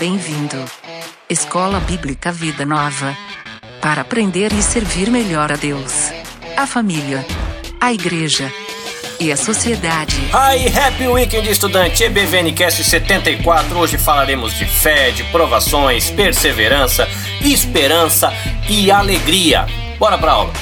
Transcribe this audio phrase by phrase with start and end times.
[0.00, 0.56] bem-vindo.
[1.28, 3.14] Escola Bíblica Vida Nova.
[3.82, 6.10] Para aprender e servir melhor a Deus,
[6.56, 7.22] a família,
[7.78, 8.50] a igreja
[9.20, 10.16] e a sociedade.
[10.32, 13.78] Hi, Happy Weekend Estudante EBVNcast 74.
[13.78, 17.06] Hoje falaremos de fé, de provações, perseverança,
[17.42, 18.32] esperança
[18.70, 19.66] e alegria.
[19.98, 20.52] Bora pra aula.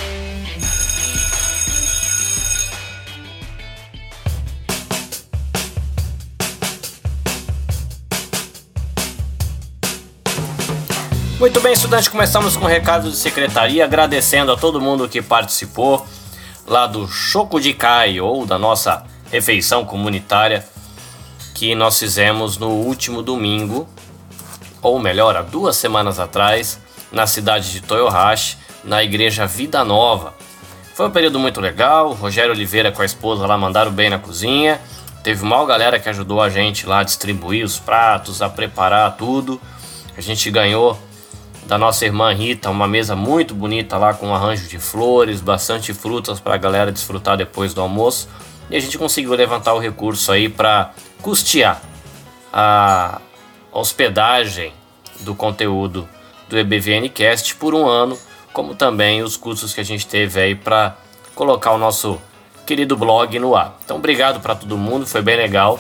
[11.38, 16.04] Muito bem, estudante, começamos com o recado de secretaria, agradecendo a todo mundo que participou
[16.66, 20.66] lá do Choco de Cai ou da nossa refeição comunitária
[21.54, 23.88] que nós fizemos no último domingo,
[24.82, 26.80] ou melhor, há duas semanas atrás,
[27.12, 30.34] na cidade de Toyohashi, na igreja Vida Nova.
[30.92, 34.80] Foi um período muito legal, Rogério Oliveira com a esposa lá mandaram bem na cozinha,
[35.22, 39.60] teve uma galera que ajudou a gente lá a distribuir os pratos, a preparar tudo.
[40.16, 40.98] A gente ganhou
[41.68, 45.92] da nossa irmã Rita, uma mesa muito bonita lá com um arranjo de flores, bastante
[45.92, 48.26] frutas para a galera desfrutar depois do almoço.
[48.70, 51.82] E a gente conseguiu levantar o recurso aí para custear
[52.50, 53.20] a
[53.70, 54.72] hospedagem
[55.20, 56.08] do conteúdo
[56.48, 58.18] do EBVNcast por um ano,
[58.50, 60.96] como também os custos que a gente teve aí para
[61.34, 62.18] colocar o nosso
[62.64, 63.76] querido blog no ar.
[63.84, 65.78] Então, obrigado para todo mundo, foi bem legal.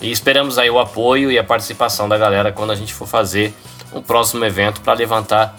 [0.00, 3.52] E esperamos aí o apoio e a participação da galera quando a gente for fazer
[3.92, 5.56] um próximo evento para levantar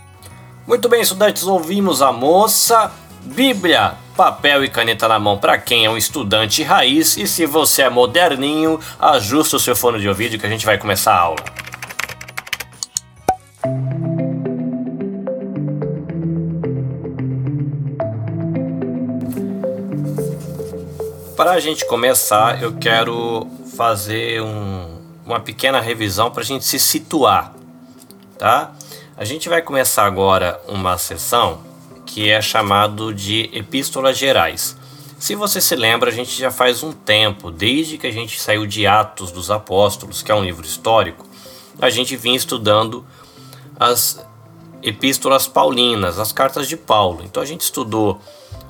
[0.66, 2.92] Muito bem, estudantes, ouvimos a moça.
[3.24, 7.18] Bíblia, papel e caneta na mão para quem é um estudante raiz.
[7.18, 10.78] E se você é moderninho, ajusta o seu fone de ouvido que a gente vai
[10.78, 11.44] começar a aula.
[21.36, 26.80] Para a gente começar, eu quero fazer um, uma pequena revisão para a gente se
[26.80, 27.54] situar,
[28.40, 28.74] tá?
[29.16, 31.62] A gente vai começar agora uma sessão
[32.04, 34.76] que é chamado de Epístolas Gerais.
[35.20, 38.66] Se você se lembra, a gente já faz um tempo, desde que a gente saiu
[38.66, 41.28] de Atos dos Apóstolos, que é um livro histórico,
[41.80, 43.06] a gente vinha estudando
[43.80, 44.26] as
[44.82, 47.22] epístolas paulinas, as cartas de Paulo.
[47.24, 48.20] Então a gente estudou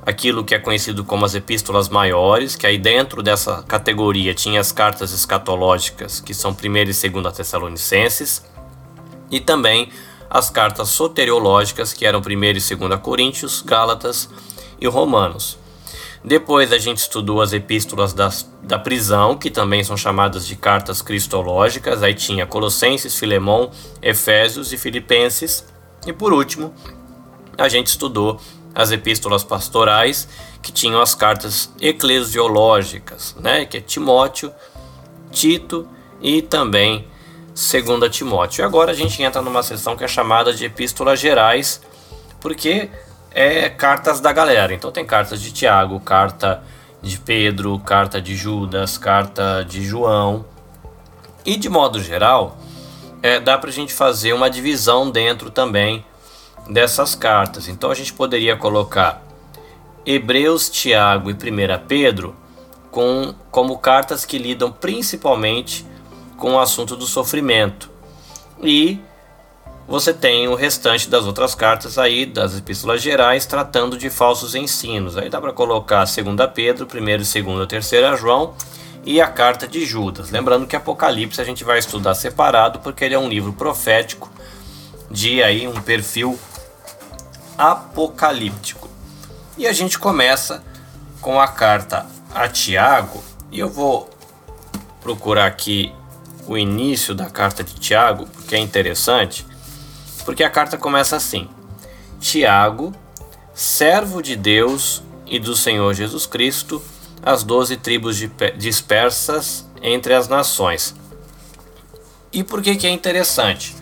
[0.07, 4.71] aquilo que é conhecido como as epístolas maiores, que aí dentro dessa categoria tinha as
[4.71, 8.41] cartas escatológicas, que são 1 e 2 Tessalonicenses,
[9.29, 9.89] e também
[10.29, 14.29] as cartas soteriológicas, que eram 1 e 2 Coríntios, Gálatas
[14.79, 15.59] e Romanos.
[16.23, 21.01] Depois a gente estudou as epístolas das, da prisão, que também são chamadas de cartas
[21.01, 25.65] cristológicas, aí tinha Colossenses, Filemão, Efésios e Filipenses.
[26.05, 26.73] E por último,
[27.57, 28.39] a gente estudou
[28.77, 30.27] as epístolas pastorais,
[30.61, 34.53] que tinham as cartas eclesiológicas, né, que é Timóteo,
[35.31, 35.87] Tito
[36.21, 37.07] e também
[37.47, 38.61] 2 Timóteo.
[38.61, 41.81] E agora a gente entra numa sessão que é chamada de epístolas gerais,
[42.39, 42.87] porque
[43.31, 44.71] é cartas da galera.
[44.75, 46.61] Então tem cartas de Tiago, carta
[47.01, 50.45] de Pedro, carta de Judas, carta de João.
[51.43, 52.59] E de modo geral,
[53.23, 56.05] é, dá para a gente fazer uma divisão dentro também
[56.69, 57.67] dessas cartas.
[57.67, 59.21] Então a gente poderia colocar
[60.05, 61.37] Hebreus, Tiago e 1
[61.87, 62.35] Pedro
[62.91, 65.85] com, como cartas que lidam principalmente
[66.37, 67.89] com o assunto do sofrimento.
[68.61, 68.99] E
[69.87, 75.17] você tem o restante das outras cartas aí, das epístolas gerais, tratando de falsos ensinos.
[75.17, 76.15] Aí dá para colocar 2
[76.53, 78.53] Pedro, 1 e 2 e 3 João
[79.05, 80.29] e a carta de Judas.
[80.29, 84.29] Lembrando que Apocalipse a gente vai estudar separado porque ele é um livro profético
[85.09, 86.37] de aí um perfil
[87.57, 88.89] apocalíptico.
[89.57, 90.63] E a gente começa
[91.19, 94.09] com a carta a Tiago, e eu vou
[95.01, 95.93] procurar aqui
[96.47, 99.45] o início da carta de Tiago, porque é interessante.
[100.23, 101.49] porque a carta começa assim:
[102.19, 102.93] Tiago,
[103.53, 106.83] servo de Deus e do Senhor Jesus Cristo,
[107.23, 108.17] as doze tribos
[108.57, 110.93] dispersas entre as nações.
[112.31, 113.75] E por que, que é interessante?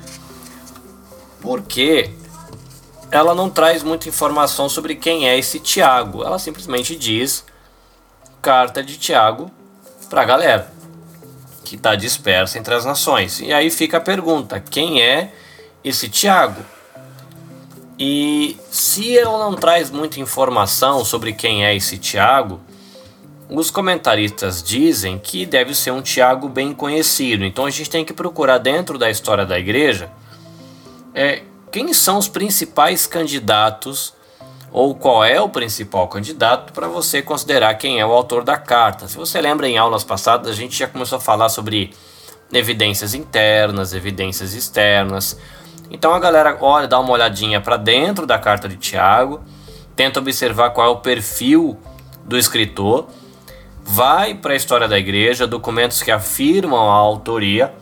[1.41, 2.11] Porque
[3.11, 6.23] ela não traz muita informação sobre quem é esse Tiago.
[6.23, 7.45] Ela simplesmente diz
[8.41, 9.49] carta de Tiago
[10.09, 10.73] para a galera
[11.63, 13.39] que está dispersa entre as nações.
[13.39, 15.31] E aí fica a pergunta: quem é
[15.83, 16.63] esse Tiago?
[17.97, 22.59] E se ela não traz muita informação sobre quem é esse Tiago,
[23.49, 27.45] os comentaristas dizem que deve ser um Tiago bem conhecido.
[27.45, 30.11] Então a gente tem que procurar dentro da história da igreja
[31.13, 31.43] é,
[31.75, 34.13] quem são os principais candidatos
[34.71, 39.09] ou qual é o principal candidato para você considerar quem é o autor da carta.
[39.09, 41.93] Se você lembra em aulas passadas, a gente já começou a falar sobre
[42.53, 45.37] evidências internas, evidências externas.
[45.91, 49.43] Então a galera olha, dá uma olhadinha para dentro da carta de Tiago,
[49.97, 51.77] tenta observar qual é o perfil
[52.23, 53.05] do escritor,
[53.83, 57.73] vai para a história da igreja, documentos que afirmam a autoria,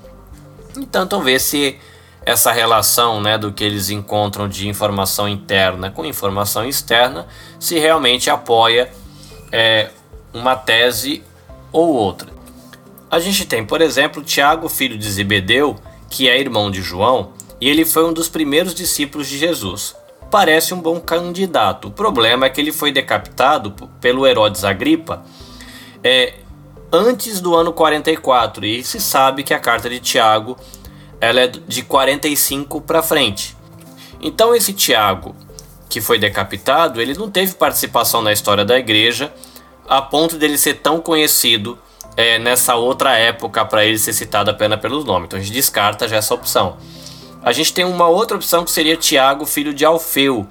[0.76, 1.80] e tentam ver se
[2.26, 7.28] essa relação né, do que eles encontram de informação interna com informação externa
[7.60, 8.92] se realmente apoia
[9.52, 9.90] é,
[10.34, 11.24] uma tese
[11.72, 12.32] ou outra.
[13.12, 15.76] A gente tem, por exemplo, Tiago, filho de Zebedeu,
[16.10, 19.96] que é irmão de João, e ele foi um dos primeiros discípulos de Jesus.
[20.32, 21.90] Parece um bom candidato.
[21.90, 23.72] O problema é que ele foi decapitado
[24.02, 25.24] pelo Herodes Agripa
[26.04, 26.34] é,
[26.92, 30.58] antes do ano 44, e se sabe que a carta de Tiago
[31.24, 33.56] ela é de 45 para frente.
[34.20, 35.34] Então esse Tiago,
[35.88, 39.34] que foi decapitado, ele não teve participação na história da igreja
[39.88, 41.80] a ponto dele ser tão conhecido
[42.18, 45.28] é, nessa outra época para ele ser citado apenas pelos nomes.
[45.28, 46.76] Então a gente descarta já essa opção.
[47.42, 50.46] A gente tem uma outra opção que seria Tiago, filho de Alfeu,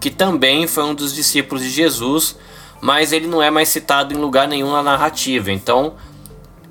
[0.00, 2.38] que também foi um dos discípulos de Jesus,
[2.80, 5.50] mas ele não é mais citado em lugar nenhum na narrativa.
[5.50, 5.94] Então,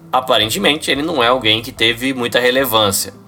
[0.09, 3.19] aparentemente, ele não é alguém que teve muita relevância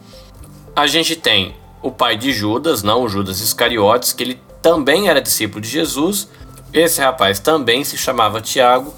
[0.75, 5.21] a gente tem o pai de Judas, não o Judas Iscariotes, que ele também era
[5.21, 6.27] discípulo de Jesus.
[6.71, 8.93] Esse rapaz também se chamava Tiago,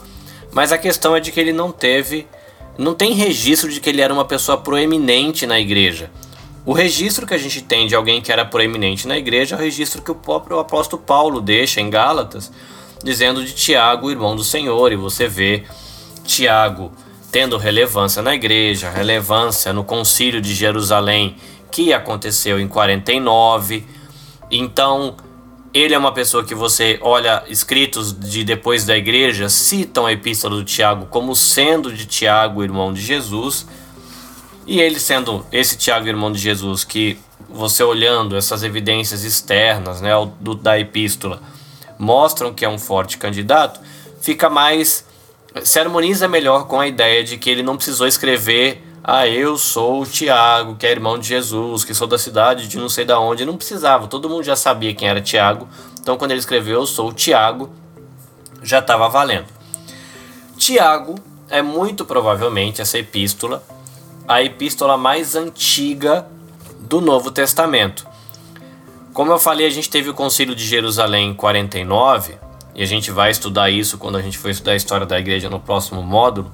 [0.52, 2.28] mas a questão é de que ele não teve,
[2.78, 6.10] não tem registro de que ele era uma pessoa proeminente na igreja.
[6.66, 9.62] O registro que a gente tem de alguém que era proeminente na igreja é o
[9.62, 12.52] registro que o próprio apóstolo Paulo deixa em Gálatas,
[13.04, 15.64] dizendo de Tiago, irmão do Senhor, e você vê
[16.24, 16.92] Tiago
[17.32, 21.36] tendo relevância na igreja, relevância no concílio de Jerusalém
[21.76, 23.86] que aconteceu em 49.
[24.50, 25.18] Então,
[25.74, 30.56] ele é uma pessoa que você olha escritos de depois da igreja citam a epístola
[30.56, 33.68] do Tiago como sendo de Tiago, irmão de Jesus.
[34.66, 37.20] E ele sendo esse Tiago, irmão de Jesus, que
[37.50, 41.42] você olhando essas evidências externas, né, do, da epístola,
[42.00, 43.82] mostram que é um forte candidato,
[44.22, 45.06] fica mais
[45.62, 50.02] se harmoniza melhor com a ideia de que ele não precisou escrever ah, eu sou
[50.02, 53.20] o Tiago, que é irmão de Jesus, que sou da cidade de não sei da
[53.20, 53.46] onde.
[53.46, 55.70] Não precisava, todo mundo já sabia quem era Tiago.
[56.02, 57.70] Então, quando ele escreveu eu sou o Tiago,
[58.64, 59.46] já estava valendo.
[60.58, 61.14] Tiago
[61.52, 63.64] é muito provavelmente essa epístola,
[64.28, 66.26] a epístola mais antiga
[66.80, 68.08] do Novo Testamento.
[69.14, 72.40] Como eu falei, a gente teve o Concílio de Jerusalém em 49,
[72.74, 75.48] e a gente vai estudar isso quando a gente for estudar a história da igreja
[75.48, 76.52] no próximo módulo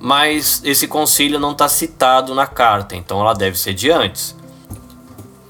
[0.00, 4.36] mas esse concílio não está citado na carta, então ela deve ser de antes.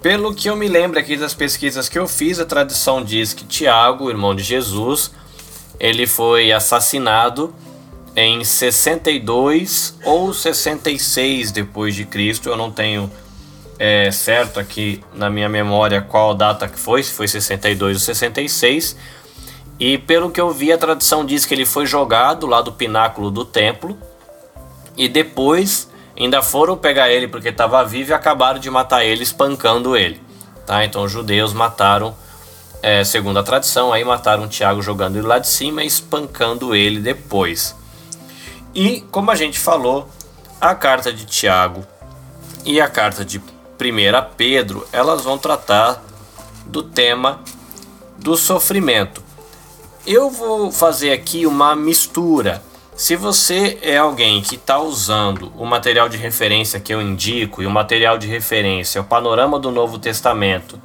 [0.00, 3.44] Pelo que eu me lembro aqui das pesquisas que eu fiz, a tradição diz que
[3.44, 5.10] Tiago, irmão de Jesus,
[5.78, 7.52] ele foi assassinado
[8.14, 12.48] em 62 ou 66 depois de Cristo.
[12.48, 13.10] Eu não tenho
[13.78, 18.96] é, certo aqui na minha memória qual data que foi, se foi 62 ou 66.
[19.80, 23.30] E pelo que eu vi, a tradição diz que ele foi jogado lá do pináculo
[23.30, 23.98] do templo
[24.98, 25.88] e depois
[26.18, 30.20] ainda foram pegar ele porque estava vivo e acabaram de matar ele espancando ele.
[30.66, 30.84] Tá?
[30.84, 32.14] Então os judeus mataram,
[32.82, 36.98] é, segundo a tradição, aí mataram Tiago jogando ele lá de cima e espancando ele
[36.98, 37.74] depois.
[38.74, 40.08] E como a gente falou,
[40.60, 41.86] a carta de Tiago
[42.64, 43.42] e a carta de 1
[44.36, 46.02] Pedro, elas vão tratar
[46.66, 47.40] do tema
[48.18, 49.22] do sofrimento.
[50.04, 52.62] Eu vou fazer aqui uma mistura
[52.98, 57.66] se você é alguém que está usando o material de referência que eu indico, e
[57.66, 60.82] o material de referência é o Panorama do Novo Testamento,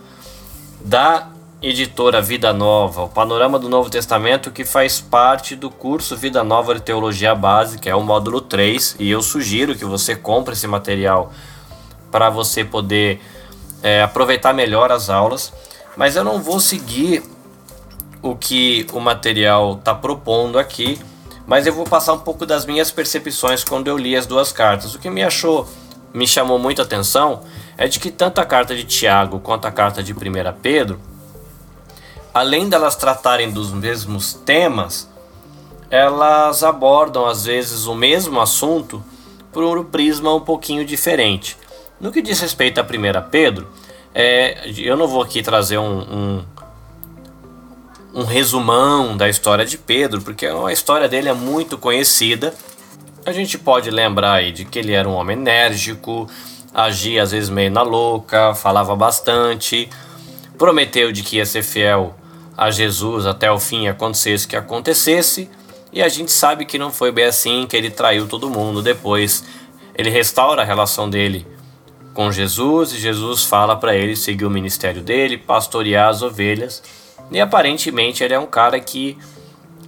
[0.86, 1.30] da
[1.60, 6.76] editora Vida Nova, o Panorama do Novo Testamento que faz parte do curso Vida Nova
[6.76, 11.34] de Teologia Básica, é o módulo 3, e eu sugiro que você compre esse material
[12.12, 13.22] para você poder
[13.82, 15.52] é, aproveitar melhor as aulas,
[15.98, 17.24] mas eu não vou seguir
[18.22, 21.00] o que o material está propondo aqui,
[21.46, 24.96] mas eu vou passar um pouco das minhas percepções quando eu li as duas cartas.
[24.96, 25.68] O que me achou,
[26.14, 27.42] me chamou muito a atenção
[27.78, 30.16] é de que tanto a carta de Tiago quanto a carta de 1
[30.62, 31.00] Pedro,
[32.34, 35.10] além delas tratarem dos mesmos temas,
[35.90, 39.04] elas abordam às vezes o mesmo assunto
[39.52, 41.58] por um prisma um pouquinho diferente.
[42.00, 43.68] No que diz respeito a 1 Pedro,
[44.16, 46.46] é, eu não vou aqui trazer um, um,
[48.14, 52.54] um resumão da história de Pedro, porque a história dele é muito conhecida.
[53.26, 56.30] A gente pode lembrar aí de que ele era um homem enérgico,
[56.74, 59.90] agia às vezes meio na louca, falava bastante,
[60.58, 62.16] prometeu de que ia ser fiel
[62.56, 65.50] a Jesus até o fim, acontecesse o que acontecesse.
[65.92, 68.82] E a gente sabe que não foi bem assim, que ele traiu todo mundo.
[68.82, 69.44] Depois
[69.96, 71.48] ele restaura a relação dele
[72.14, 76.84] com Jesus e Jesus fala para ele seguir o ministério dele, pastorear as ovelhas.
[77.32, 79.18] E aparentemente ele é um cara que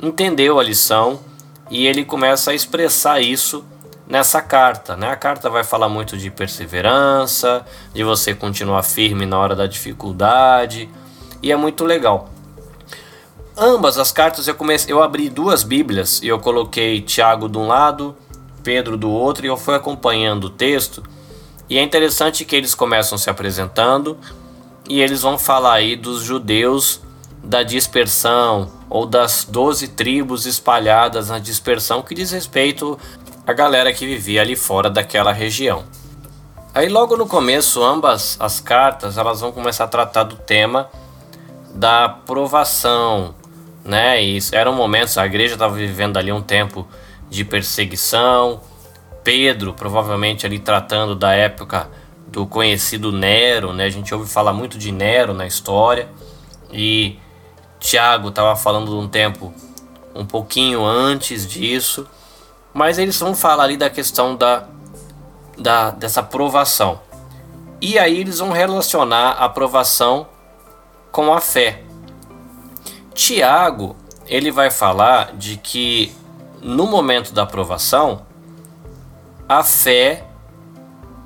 [0.01, 1.19] entendeu a lição
[1.69, 3.63] e ele começa a expressar isso
[4.07, 4.95] nessa carta.
[4.95, 5.09] Né?
[5.09, 10.89] A carta vai falar muito de perseverança, de você continuar firme na hora da dificuldade,
[11.41, 12.29] e é muito legal.
[13.57, 17.67] Ambas as cartas eu comecei, eu abri duas Bíblias e eu coloquei Tiago de um
[17.67, 18.15] lado,
[18.61, 21.01] Pedro do outro e eu fui acompanhando o texto.
[21.69, 24.17] E é interessante que eles começam se apresentando
[24.89, 27.01] e eles vão falar aí dos judeus
[27.45, 32.99] da dispersão ou das doze tribos espalhadas na dispersão que diz respeito
[33.45, 35.83] à galera que vivia ali fora daquela região.
[36.73, 40.89] Aí logo no começo ambas as cartas elas vão começar a tratar do tema
[41.73, 43.35] da provação,
[43.83, 44.17] né?
[44.51, 46.87] Eram momentos, a igreja estava vivendo ali um tempo
[47.29, 48.61] de perseguição.
[49.23, 51.89] Pedro, provavelmente ali tratando da época
[52.27, 53.85] do conhecido Nero, né?
[53.85, 56.07] A gente ouve falar muito de Nero na história.
[56.71, 57.19] E
[57.79, 59.53] Tiago estava falando de um tempo
[60.13, 62.07] um pouquinho antes disso.
[62.73, 64.65] Mas eles vão falar ali da questão da,
[65.57, 66.99] da dessa provação.
[67.81, 70.27] E aí eles vão relacionar a provação
[71.11, 71.83] com a fé.
[73.13, 73.95] Tiago,
[74.27, 76.13] ele vai falar de que
[76.61, 78.25] no momento da aprovação,
[79.47, 80.25] a fé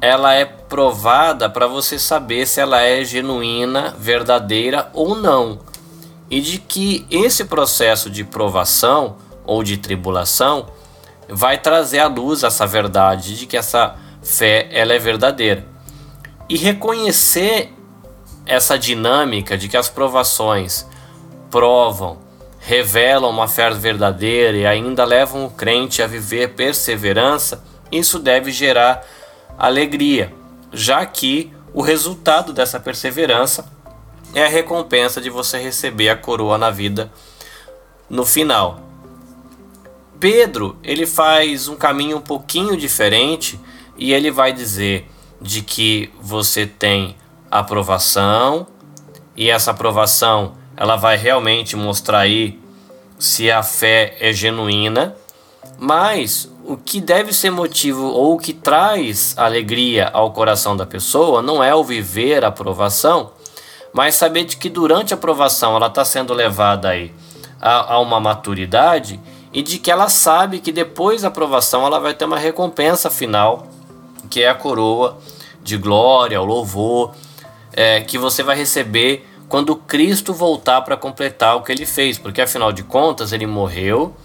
[0.02, 5.60] ela é provada para você saber se ela é genuína, verdadeira ou não.
[6.30, 10.68] E de que esse processo de provação ou de tribulação
[11.28, 15.66] vai trazer à luz essa verdade de que essa fé ela é verdadeira.
[16.48, 17.74] E reconhecer
[18.46, 20.86] essa dinâmica de que as provações
[21.52, 22.18] provam,
[22.60, 29.06] revelam uma fé verdadeira e ainda levam o crente a viver perseverança, isso deve gerar
[29.58, 30.34] alegria,
[30.72, 33.66] já que o resultado dessa perseverança
[34.34, 37.12] é a recompensa de você receber a coroa na vida
[38.10, 38.80] no final.
[40.20, 43.60] Pedro, ele faz um caminho um pouquinho diferente
[43.98, 45.10] e ele vai dizer
[45.42, 47.16] de que você tem
[47.50, 48.68] aprovação
[49.36, 52.60] e essa aprovação ela vai realmente mostrar aí
[53.18, 55.16] se a fé é genuína,
[55.78, 61.42] mas o que deve ser motivo ou o que traz alegria ao coração da pessoa
[61.42, 63.32] não é o viver a aprovação,
[63.94, 67.14] mas saber de que durante a aprovação ela está sendo levada aí
[67.62, 69.20] a, a uma maturidade
[69.52, 73.68] e de que ela sabe que depois da aprovação ela vai ter uma recompensa final,
[74.30, 75.18] que é a coroa
[75.64, 77.14] de glória, o louvor,
[77.74, 82.42] é, que você vai receber quando Cristo voltar para completar o que ele fez, porque
[82.42, 84.16] afinal de contas ele morreu,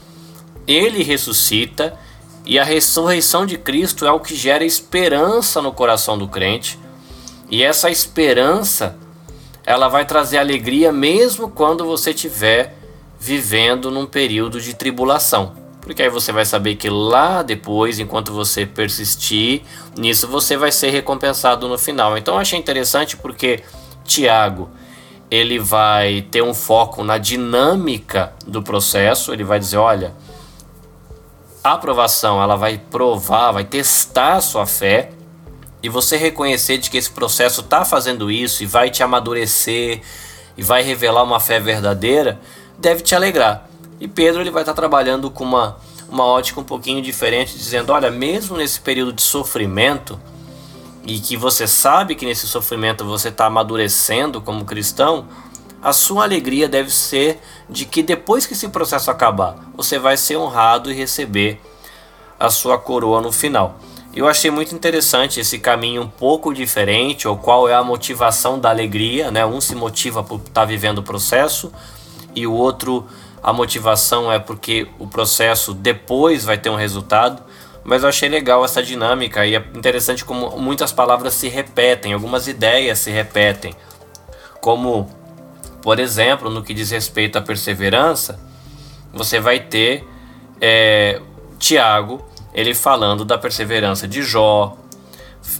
[0.66, 1.98] ele ressuscita
[2.44, 6.78] e a ressurreição de Cristo é o que gera esperança no coração do crente.
[7.50, 8.98] E essa esperança,
[9.66, 12.76] ela vai trazer alegria mesmo quando você estiver
[13.18, 15.54] vivendo num período de tribulação.
[15.80, 19.62] Porque aí você vai saber que lá depois, enquanto você persistir
[19.96, 22.16] nisso, você vai ser recompensado no final.
[22.16, 23.62] Então eu achei interessante porque
[24.04, 24.70] Tiago,
[25.30, 30.14] ele vai ter um foco na dinâmica do processo, ele vai dizer, olha,
[31.62, 35.10] a aprovação, ela vai provar, vai testar a sua fé,
[35.84, 40.00] e você reconhecer de que esse processo está fazendo isso e vai te amadurecer
[40.56, 42.40] e vai revelar uma fé verdadeira,
[42.78, 43.68] deve te alegrar.
[44.00, 45.76] E Pedro ele vai estar tá trabalhando com uma,
[46.08, 50.18] uma ótica um pouquinho diferente, dizendo: olha, mesmo nesse período de sofrimento,
[51.04, 55.28] e que você sabe que nesse sofrimento você está amadurecendo como cristão,
[55.82, 60.38] a sua alegria deve ser de que depois que esse processo acabar, você vai ser
[60.38, 61.60] honrado e receber
[62.40, 63.78] a sua coroa no final.
[64.16, 68.70] Eu achei muito interessante esse caminho um pouco diferente, ou qual é a motivação da
[68.70, 69.44] alegria, né?
[69.44, 71.72] Um se motiva por estar tá vivendo o processo
[72.32, 73.06] e o outro
[73.42, 77.42] a motivação é porque o processo depois vai ter um resultado.
[77.82, 82.48] Mas eu achei legal essa dinâmica e é interessante como muitas palavras se repetem, algumas
[82.48, 83.74] ideias se repetem.
[84.60, 85.10] Como,
[85.82, 88.40] por exemplo, no que diz respeito à perseverança,
[89.12, 90.08] você vai ter
[90.58, 91.20] é,
[91.58, 94.76] Tiago ele falando da perseverança de Jó,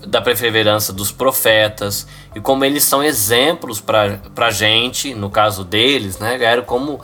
[0.07, 6.19] da perseverança dos profetas e como eles são exemplos para a gente, no caso deles,
[6.19, 6.43] né?
[6.43, 7.01] Era como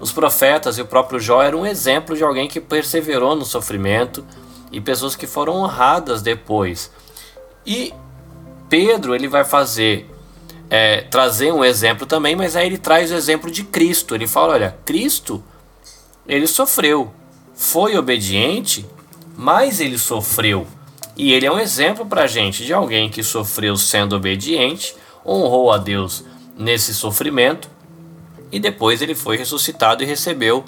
[0.00, 4.24] os profetas e o próprio Jó eram um exemplo de alguém que perseverou no sofrimento
[4.72, 6.90] e pessoas que foram honradas depois.
[7.64, 7.92] E
[8.68, 10.10] Pedro ele vai fazer
[10.68, 14.14] é, trazer um exemplo também, mas aí ele traz o exemplo de Cristo.
[14.14, 15.42] Ele fala, olha, Cristo
[16.26, 17.12] ele sofreu,
[17.54, 18.84] foi obediente
[19.36, 20.66] mas ele sofreu.
[21.16, 25.70] E ele é um exemplo para a gente de alguém que sofreu sendo obediente, honrou
[25.70, 26.24] a Deus
[26.56, 27.68] nesse sofrimento
[28.50, 30.64] e depois ele foi ressuscitado e recebeu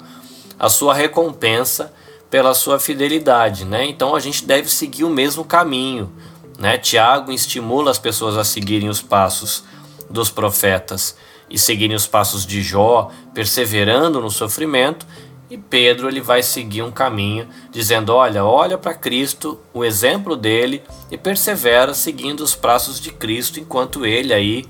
[0.59, 1.93] a sua recompensa
[2.29, 3.85] pela sua fidelidade, né?
[3.85, 6.11] Então a gente deve seguir o mesmo caminho,
[6.59, 6.77] né?
[6.77, 9.63] Tiago estimula as pessoas a seguirem os passos
[10.09, 11.15] dos profetas
[11.49, 15.05] e seguirem os passos de Jó, perseverando no sofrimento,
[15.49, 20.83] e Pedro ele vai seguir um caminho dizendo: "Olha, olha para Cristo, o exemplo dele
[21.09, 24.65] e persevera seguindo os passos de Cristo, enquanto ele aí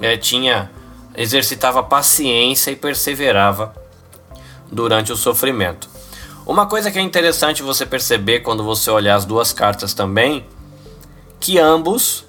[0.00, 0.70] é, tinha
[1.16, 3.74] exercitava paciência e perseverava
[4.70, 5.88] durante o sofrimento.
[6.46, 10.46] Uma coisa que é interessante você perceber quando você olhar as duas cartas também,
[11.40, 12.24] que ambos,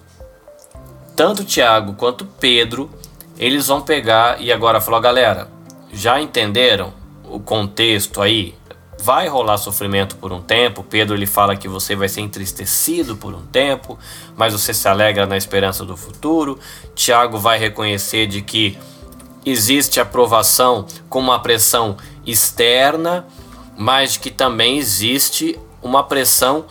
[1.16, 2.90] tanto Tiago quanto Pedro,
[3.38, 5.50] eles vão pegar e agora falou, galera,
[5.92, 6.94] já entenderam?
[7.30, 8.56] O contexto aí,
[9.00, 10.84] vai rolar sofrimento por um tempo.
[10.84, 13.98] Pedro ele fala que você vai ser entristecido por um tempo,
[14.36, 16.60] mas você se alegra na esperança do futuro.
[16.96, 18.78] Tiago vai reconhecer de que
[19.46, 23.26] existe aprovação com uma pressão externa,
[23.78, 26.66] mas que também existe uma pressão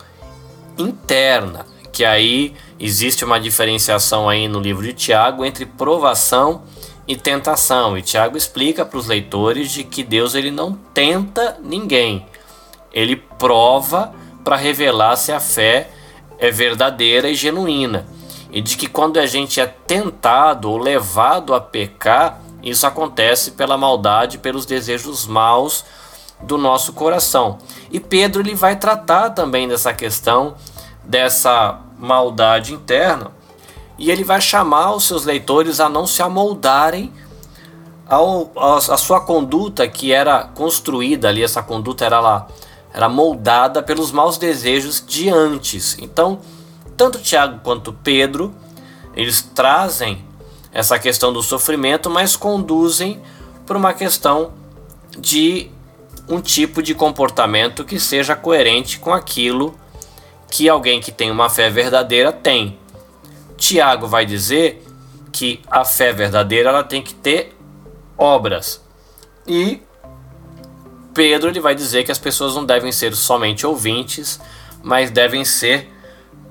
[0.77, 6.76] interna, que aí existe uma diferenciação aí no livro de Tiago entre provação e
[7.07, 7.97] e tentação.
[7.97, 12.27] E Tiago explica para os leitores de que Deus ele não tenta ninguém.
[12.93, 14.13] Ele prova
[14.45, 15.91] para revelar se a fé
[16.39, 18.07] é verdadeira e genuína.
[18.51, 23.77] E de que quando a gente é tentado ou levado a pecar, isso acontece pela
[23.77, 25.85] maldade, pelos desejos maus
[26.43, 27.59] do nosso coração.
[27.91, 30.55] E Pedro ele vai tratar também dessa questão
[31.05, 33.36] dessa maldade interna
[33.99, 37.13] e ele vai chamar os seus leitores a não se amoldarem
[38.09, 42.47] ao, a sua conduta que era construída ali, essa conduta era lá,
[42.93, 45.97] era moldada pelos maus desejos de antes.
[46.01, 46.39] Então,
[46.97, 48.55] tanto Tiago quanto Pedro,
[49.15, 50.25] eles trazem
[50.73, 53.21] essa questão do sofrimento, mas conduzem
[53.65, 54.53] para uma questão
[55.19, 55.71] de
[56.29, 59.75] um tipo de comportamento que seja coerente com aquilo
[60.51, 62.79] que alguém que tem uma fé verdadeira tem.
[63.57, 64.85] Tiago vai dizer
[65.33, 67.57] que a fé verdadeira ela tem que ter
[68.17, 68.81] obras.
[69.47, 69.83] E
[71.13, 74.41] Pedro ele vai dizer que as pessoas não devem ser somente ouvintes,
[74.83, 75.91] mas devem ser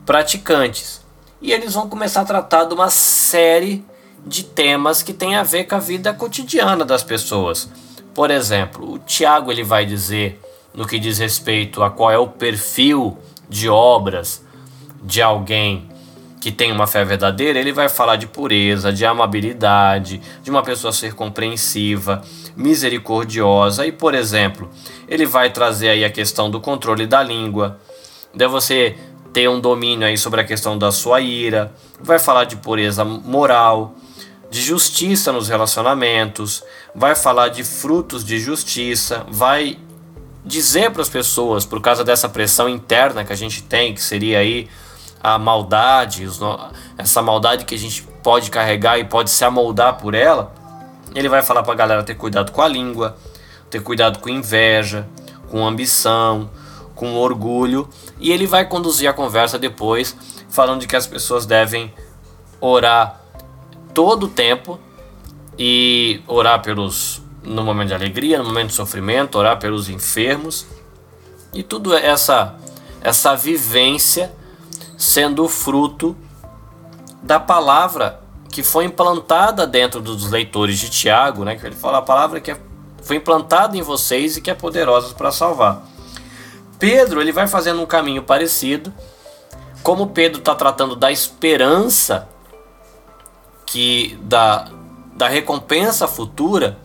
[0.05, 1.03] praticantes.
[1.41, 3.85] E eles vão começar a tratar de uma série
[4.25, 7.69] de temas que tem a ver com a vida cotidiana das pessoas.
[8.13, 10.41] Por exemplo, o Tiago ele vai dizer
[10.73, 14.43] no que diz respeito a qual é o perfil de obras
[15.03, 15.89] de alguém
[16.45, 20.93] que tem uma fé verdadeira, ele vai falar de pureza, de amabilidade, de uma pessoa
[20.93, 22.21] ser compreensiva,
[22.55, 23.83] misericordiosa.
[23.83, 24.69] E, por exemplo,
[25.07, 27.79] ele vai trazer aí a questão do controle da língua,
[28.31, 28.95] de você
[29.33, 33.95] ter um domínio aí sobre a questão da sua ira, vai falar de pureza moral,
[34.51, 39.79] de justiça nos relacionamentos, vai falar de frutos de justiça, vai
[40.45, 44.37] dizer para as pessoas, por causa dessa pressão interna que a gente tem, que seria
[44.37, 44.69] aí
[45.25, 46.23] a maldade,
[46.99, 50.53] essa maldade que a gente pode carregar e pode se amoldar por ela,
[51.15, 53.17] ele vai falar para a galera ter cuidado com a língua,
[53.67, 55.07] ter cuidado com inveja,
[55.49, 56.47] com ambição,
[56.93, 60.15] com orgulho, e ele vai conduzir a conversa depois
[60.47, 61.91] falando de que as pessoas devem
[62.61, 63.19] orar
[63.95, 64.79] todo o tempo
[65.57, 70.67] e orar pelos no momento de alegria, no momento de sofrimento, orar pelos enfermos
[71.51, 72.55] e tudo essa
[73.01, 74.31] essa vivência
[74.97, 76.15] sendo fruto
[77.21, 81.55] da palavra que foi implantada dentro dos leitores de Tiago, né?
[81.55, 82.57] Que ele fala a palavra que é,
[83.03, 85.83] foi implantada em vocês e que é poderosa para salvar.
[86.79, 88.93] Pedro ele vai fazendo um caminho parecido
[89.85, 92.27] como Pedro está tratando da esperança
[93.65, 94.67] que da,
[95.15, 96.77] da recompensa futura,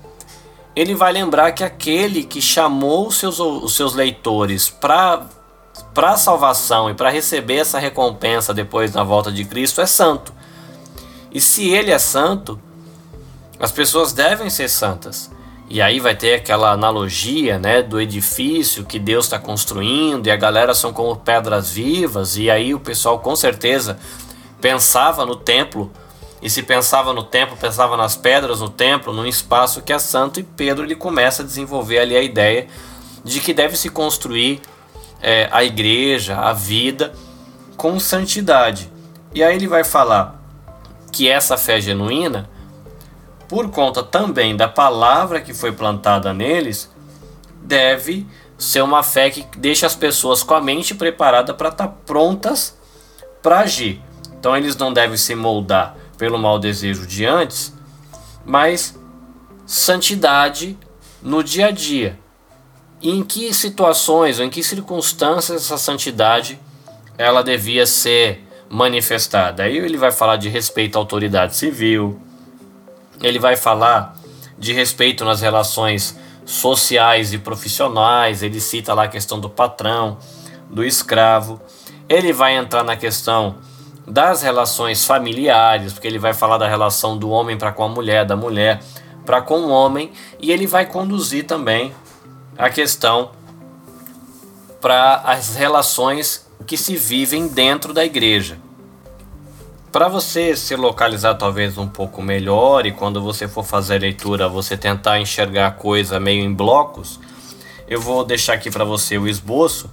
[0.77, 5.25] ele vai lembrar que aquele que chamou os seus, os seus leitores para
[5.95, 10.33] para salvação e para receber essa recompensa depois na volta de Cristo é santo.
[11.33, 12.61] E se ele é santo,
[13.59, 15.31] as pessoas devem ser santas.
[15.69, 20.37] E aí vai ter aquela analogia, né, do edifício que Deus está construindo e a
[20.37, 23.97] galera são como pedras vivas e aí o pessoal com certeza
[24.61, 25.89] pensava no templo
[26.43, 30.41] e se pensava no templo, pensava nas pedras no templo, num espaço que é santo
[30.41, 32.67] e Pedro ele começa a desenvolver ali a ideia
[33.23, 34.61] de que deve se construir
[35.23, 37.13] é, a igreja, a vida
[37.77, 38.91] com santidade.
[39.35, 40.41] E aí ele vai falar
[41.13, 42.49] que essa fé genuína
[43.51, 46.89] por conta também da palavra que foi plantada neles,
[47.61, 48.25] deve
[48.57, 52.79] ser uma fé que deixa as pessoas com a mente preparada para estar tá prontas
[53.43, 54.01] para agir.
[54.39, 57.75] Então eles não devem se moldar pelo mau desejo de antes,
[58.47, 58.97] mas
[59.67, 60.79] santidade
[61.21, 62.17] no dia a dia.
[63.03, 66.61] Em que situações ou em que circunstâncias essa santidade
[67.17, 69.63] ela devia ser manifestada?
[69.63, 72.21] Aí ele vai falar de respeito à autoridade civil,
[73.23, 74.17] ele vai falar
[74.59, 80.19] de respeito nas relações sociais e profissionais, ele cita lá a questão do patrão,
[80.69, 81.59] do escravo.
[82.07, 83.57] Ele vai entrar na questão
[84.07, 88.27] das relações familiares, porque ele vai falar da relação do homem para com a mulher,
[88.27, 88.83] da mulher
[89.25, 90.11] para com o homem,
[90.41, 91.95] e ele vai conduzir também
[92.61, 93.31] a questão
[94.83, 98.59] para as relações que se vivem dentro da igreja.
[99.91, 104.49] Para você se localizar talvez um pouco melhor e quando você for fazer a leitura
[104.49, 107.19] você tentar enxergar a coisa meio em blocos,
[107.89, 109.91] eu vou deixar aqui para você o esboço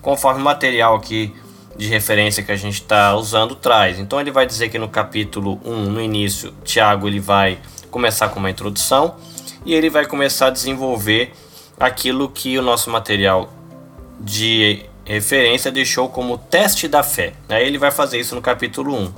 [0.00, 1.34] conforme o material aqui
[1.76, 3.98] de referência que a gente está usando traz.
[3.98, 7.58] Então ele vai dizer que no capítulo 1, no início, Tiago ele vai
[7.90, 9.16] começar com uma introdução
[9.66, 11.32] e ele vai começar a desenvolver
[11.78, 13.52] aquilo que o nosso material
[14.18, 17.34] de referência deixou como teste da fé.
[17.48, 19.12] Aí ele vai fazer isso no capítulo 1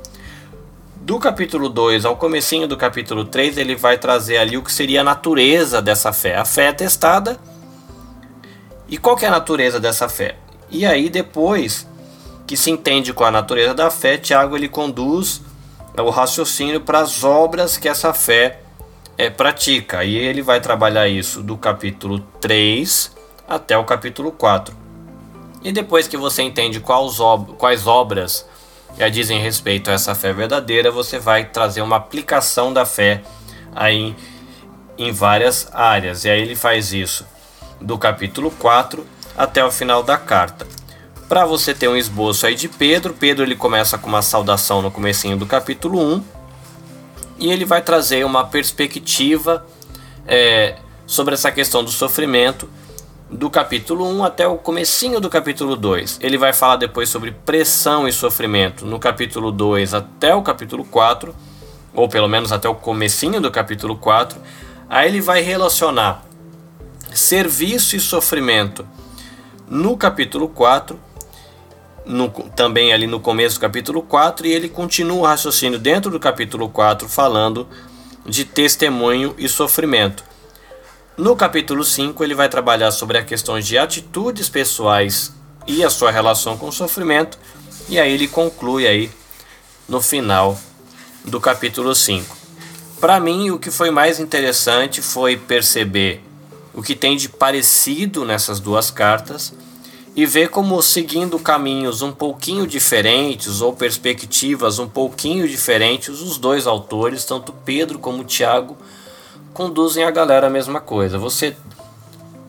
[1.09, 5.01] do capítulo 2 ao comecinho do capítulo 3, ele vai trazer ali o que seria
[5.01, 6.37] a natureza dessa fé.
[6.37, 7.41] A fé é testada.
[8.87, 10.37] E qual que é a natureza dessa fé?
[10.69, 11.89] E aí depois
[12.47, 15.41] que se entende com a natureza da fé, Tiago ele conduz
[15.97, 18.61] o raciocínio para as obras que essa fé
[19.19, 20.05] é, pratica.
[20.05, 23.15] E ele vai trabalhar isso do capítulo 3
[23.49, 24.75] até o capítulo 4.
[25.63, 28.47] E depois que você entende quais, ob quais obras
[28.97, 33.23] já dizem respeito a essa fé verdadeira, você vai trazer uma aplicação da fé
[33.75, 34.15] aí
[34.97, 36.25] em várias áreas.
[36.25, 37.27] E aí ele faz isso
[37.81, 39.05] do capítulo 4
[39.37, 40.67] até o final da carta.
[41.29, 44.91] Para você ter um esboço aí de Pedro, Pedro ele começa com uma saudação no
[44.91, 46.38] comecinho do capítulo 1
[47.39, 49.65] e ele vai trazer uma perspectiva
[50.27, 52.69] é, sobre essa questão do sofrimento
[53.31, 56.19] do capítulo 1 até o comecinho do capítulo 2.
[56.23, 61.35] Ele vai falar depois sobre pressão e sofrimento no capítulo 2 até o capítulo 4,
[61.95, 64.41] ou pelo menos até o comecinho do capítulo 4.
[64.89, 66.25] Aí ele vai relacionar
[67.13, 68.87] serviço e sofrimento
[69.69, 70.99] no capítulo 4,
[72.07, 76.19] no, também ali no começo do capítulo 4, e ele continua o raciocínio dentro do
[76.19, 77.69] capítulo 4 falando
[78.27, 80.25] de testemunho e sofrimento.
[81.17, 85.33] No capítulo 5, ele vai trabalhar sobre a questão de atitudes pessoais
[85.67, 87.39] e a sua relação com o sofrimento,
[87.89, 89.11] e aí ele conclui aí
[89.89, 90.59] no final
[91.25, 92.37] do capítulo 5.
[93.01, 96.23] Para mim, o que foi mais interessante foi perceber
[96.75, 99.53] o que tem de parecido nessas duas cartas
[100.19, 106.67] e ver como seguindo caminhos um pouquinho diferentes ou perspectivas um pouquinho diferentes, os dois
[106.67, 108.77] autores, tanto Pedro como Tiago,
[109.55, 111.19] conduzem a galera a mesma coisa.
[111.19, 111.57] Você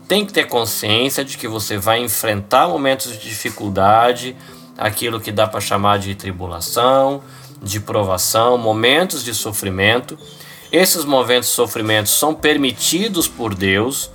[0.07, 4.35] tem que ter consciência de que você vai enfrentar momentos de dificuldade,
[4.75, 7.21] aquilo que dá para chamar de tribulação,
[7.61, 10.17] de provação, momentos de sofrimento.
[10.71, 14.09] Esses momentos de sofrimento são permitidos por Deus.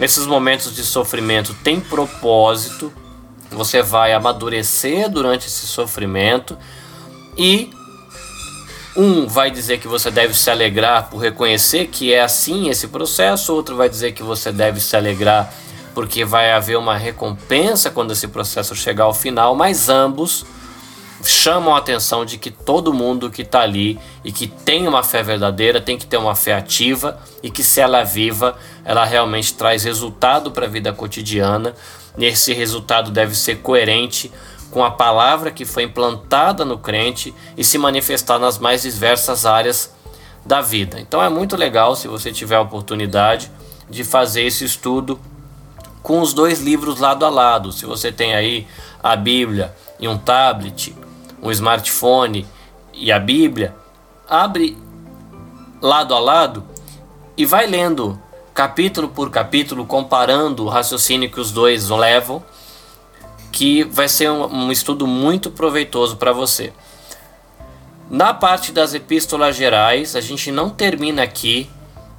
[0.00, 2.92] Esses momentos de sofrimento têm propósito.
[3.50, 6.56] Você vai amadurecer durante esse sofrimento.
[7.36, 7.70] E
[8.96, 13.54] um vai dizer que você deve se alegrar por reconhecer que é assim esse processo,
[13.54, 15.52] outro vai dizer que você deve se alegrar
[15.94, 20.44] porque vai haver uma recompensa quando esse processo chegar ao final, mas ambos
[21.24, 25.22] chamam a atenção de que todo mundo que está ali e que tem uma fé
[25.22, 29.54] verdadeira tem que ter uma fé ativa e que se ela é viva, ela realmente
[29.54, 31.74] traz resultado para a vida cotidiana.
[32.18, 34.30] Esse resultado deve ser coerente
[34.70, 39.92] com a palavra que foi implantada no crente e se manifestar nas mais diversas áreas
[40.44, 41.00] da vida.
[41.00, 43.50] Então é muito legal se você tiver a oportunidade
[43.88, 45.18] de fazer esse estudo
[46.02, 47.72] com os dois livros lado a lado.
[47.72, 48.66] Se você tem aí
[49.02, 50.94] a Bíblia e um tablet,
[51.42, 52.46] um smartphone
[52.92, 53.74] e a Bíblia,
[54.28, 54.76] abre
[55.80, 56.64] lado a lado
[57.36, 58.20] e vai lendo
[58.52, 62.42] capítulo por capítulo, comparando o raciocínio que os dois levam,
[63.52, 66.72] que vai ser um, um estudo muito proveitoso para você.
[68.10, 71.70] Na parte das epístolas gerais, a gente não termina aqui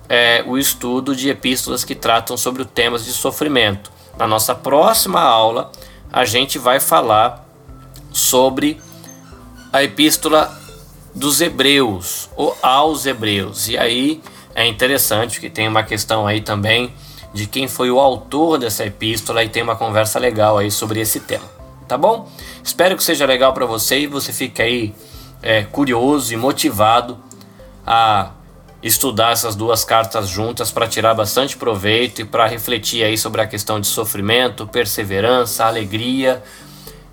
[0.07, 3.91] é, o estudo de epístolas que tratam sobre o temas de sofrimento.
[4.17, 5.71] Na nossa próxima aula,
[6.11, 7.45] a gente vai falar
[8.11, 8.79] sobre
[9.71, 10.51] a epístola
[11.13, 13.67] dos Hebreus ou aos Hebreus.
[13.67, 14.21] E aí
[14.55, 16.93] é interessante que tem uma questão aí também
[17.33, 21.19] de quem foi o autor dessa epístola e tem uma conversa legal aí sobre esse
[21.19, 21.45] tema.
[21.87, 22.29] Tá bom?
[22.63, 24.93] Espero que seja legal para você e você fique aí
[25.41, 27.17] é, curioso e motivado
[27.85, 28.31] a
[28.81, 33.47] estudar essas duas cartas juntas para tirar bastante proveito e para refletir aí sobre a
[33.47, 36.41] questão de sofrimento, perseverança, alegria,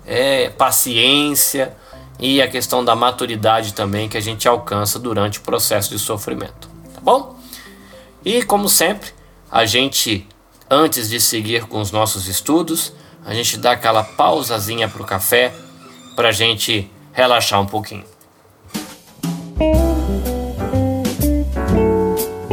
[0.05, 1.75] é, paciência
[2.19, 6.69] e a questão da maturidade também que a gente alcança durante o processo de sofrimento,
[6.93, 7.37] tá bom?
[8.25, 9.11] E como sempre,
[9.51, 10.27] a gente
[10.69, 12.93] antes de seguir com os nossos estudos,
[13.25, 15.53] a gente dá aquela pausazinha para o café
[16.15, 18.05] para a gente relaxar um pouquinho.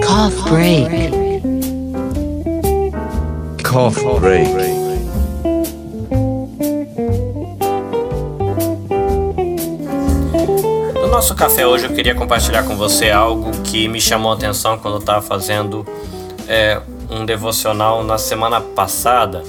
[0.03, 1.42] Cough break.
[3.62, 4.84] Cough break.
[11.14, 14.94] Nosso café hoje eu queria compartilhar com você algo que me chamou a atenção quando
[14.94, 15.87] eu estava fazendo
[16.48, 19.44] é, um devocional na semana passada.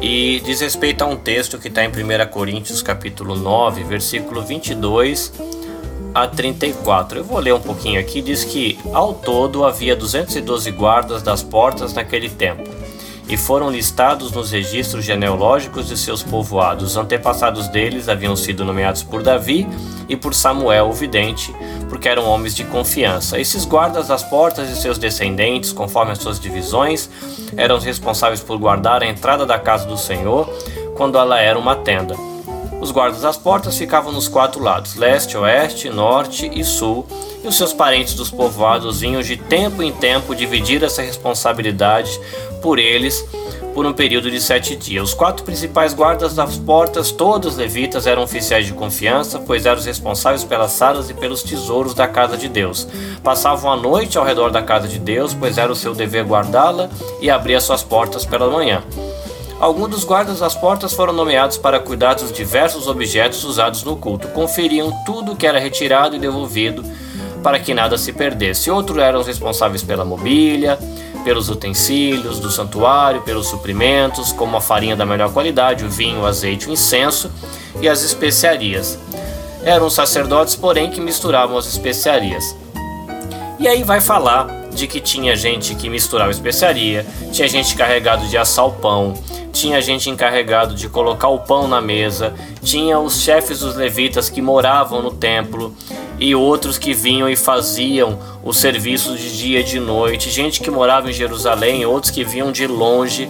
[0.00, 1.92] E diz respeito a um texto que está em 1
[2.30, 5.30] Coríntios capítulo 9, versículo 22
[6.14, 7.18] a 34.
[7.18, 11.92] Eu vou ler um pouquinho aqui, diz que ao todo havia 212 guardas das portas
[11.92, 12.62] naquele tempo
[13.28, 16.90] e foram listados nos registros genealógicos de seus povoados.
[16.90, 19.66] Os antepassados deles haviam sido nomeados por Davi
[20.08, 21.54] e por Samuel, o vidente,
[21.88, 23.38] porque eram homens de confiança.
[23.38, 27.08] Esses guardas das portas e seus descendentes, conforme as suas divisões,
[27.56, 30.48] eram responsáveis por guardar a entrada da casa do Senhor
[30.96, 32.14] quando ela era uma tenda.
[32.80, 37.06] Os guardas das portas ficavam nos quatro lados, leste, oeste, norte e sul,
[37.42, 42.20] e os seus parentes dos povoados vinham de tempo em tempo dividir essa responsabilidade
[42.64, 43.22] por eles
[43.74, 45.10] por um período de sete dias.
[45.10, 49.84] Os quatro principais guardas das portas, todos levitas, eram oficiais de confiança, pois eram os
[49.84, 52.88] responsáveis pelas salas e pelos tesouros da casa de Deus.
[53.22, 56.88] Passavam a noite ao redor da casa de Deus, pois era o seu dever guardá-la
[57.20, 58.82] e abrir as suas portas pela manhã.
[59.60, 64.28] Alguns dos guardas das portas foram nomeados para cuidar dos diversos objetos usados no culto.
[64.28, 66.82] Conferiam tudo que era retirado e devolvido
[67.42, 68.70] para que nada se perdesse.
[68.70, 70.78] Outros eram responsáveis pela mobília,
[71.24, 76.26] pelos utensílios do santuário, pelos suprimentos, como a farinha da melhor qualidade, o vinho, o
[76.26, 77.32] azeite, o incenso
[77.80, 78.98] e as especiarias.
[79.64, 82.54] Eram sacerdotes, porém, que misturavam as especiarias.
[83.58, 88.36] E aí vai falar de que tinha gente que misturava especiaria, tinha gente encarregado de
[88.36, 89.14] assar o pão,
[89.52, 94.42] tinha gente encarregado de colocar o pão na mesa, tinha os chefes dos levitas que
[94.42, 95.74] moravam no templo,
[96.18, 100.70] e outros que vinham e faziam o serviço de dia e de noite, gente que
[100.70, 103.28] morava em Jerusalém, outros que vinham de longe.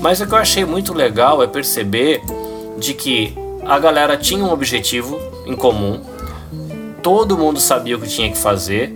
[0.00, 2.20] Mas o que eu achei muito legal é perceber
[2.78, 6.00] de que a galera tinha um objetivo em comum,
[7.02, 8.92] todo mundo sabia o que tinha que fazer,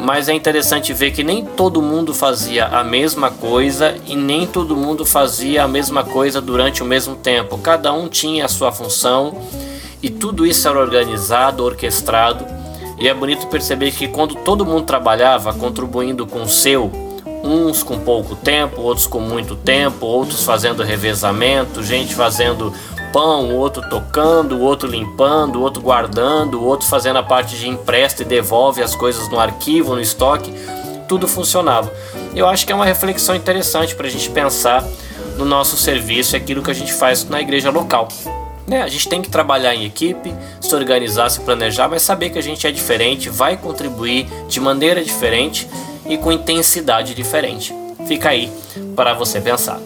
[0.00, 4.76] mas é interessante ver que nem todo mundo fazia a mesma coisa e nem todo
[4.76, 7.58] mundo fazia a mesma coisa durante o mesmo tempo.
[7.58, 9.36] Cada um tinha a sua função
[10.00, 12.57] e tudo isso era organizado, orquestrado
[13.00, 16.90] e é bonito perceber que quando todo mundo trabalhava contribuindo com o seu,
[17.44, 22.72] uns com pouco tempo, outros com muito tempo, outros fazendo revezamento, gente fazendo
[23.12, 28.82] pão, outro tocando, outro limpando, outro guardando, outro fazendo a parte de empresta e devolve
[28.82, 30.52] as coisas no arquivo, no estoque,
[31.08, 31.92] tudo funcionava.
[32.34, 34.84] Eu acho que é uma reflexão interessante para a gente pensar
[35.36, 38.08] no nosso serviço e aquilo que a gente faz na igreja local.
[38.68, 38.82] Né?
[38.82, 42.42] A gente tem que trabalhar em equipe, se organizar, se planejar, mas saber que a
[42.42, 45.66] gente é diferente, vai contribuir de maneira diferente
[46.04, 47.74] e com intensidade diferente.
[48.06, 48.52] Fica aí
[48.94, 49.80] para você pensar.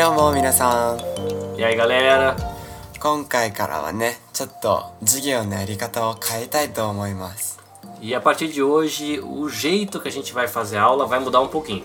[0.00, 0.98] どうも皆さん
[1.58, 2.36] E aí, galera?
[3.00, 7.58] 今回からはねちょっと授業のやり方を変えたいと思います
[8.00, 11.18] E a partir de hoje, o jeito que a gente vai fazer a aula vai
[11.20, 11.82] mudar um pouquinho.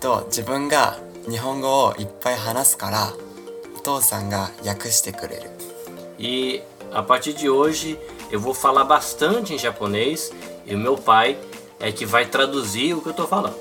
[0.00, 0.98] と自分が
[1.28, 3.12] 日本語をいっぱい話すから
[3.76, 5.50] お父さんが訳してくれる
[6.18, 7.98] E a partir de hoje,
[8.30, 10.32] eu vou falar bastante em japonês
[10.66, 11.36] e o meu pai
[11.80, 13.54] é que vai traduzir o que eu tô falando.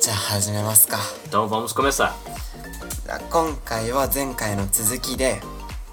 [0.00, 2.12] じゃあ始めますか Então vamos começar.
[3.06, 5.40] じゃあ今回は前回の続きで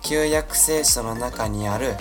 [0.01, 1.95] 旧約聖書の中にある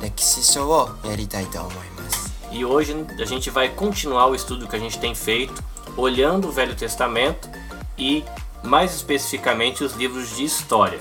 [0.00, 5.52] 歴史書をやりたいと思います E hoje a gente vai continuar o estudo que a gente tem feito,
[5.96, 7.48] olhando o Velho Testamento
[7.98, 8.24] e,
[8.62, 10.98] mais especificamente, os livros de história.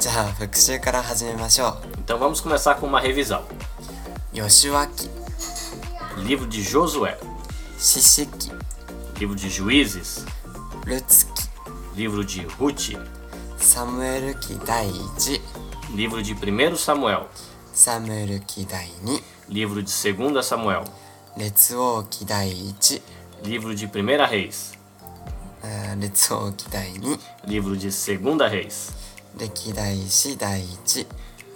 [0.00, 3.42] じゃあ復習から始めましょ Então vamos começar com uma revisão.
[4.34, 5.08] う吉脇
[6.18, 7.16] Livro de Josué,
[7.78, 8.50] 四式
[9.18, 10.26] livro de Juízes,
[10.84, 11.32] ルツキ
[11.96, 12.98] livro de Ruth,
[13.56, 15.40] サムエル記第1
[15.94, 17.26] livro de 1 Samuel,
[17.72, 20.84] サムエル記第2 livro de 2 Samuel,
[21.36, 23.02] 列王記第1
[23.44, 24.78] livro de 1 Reis,
[25.62, 28.92] あー列王記第2 livro de 2 Reis,
[29.38, 31.06] 歴代史第1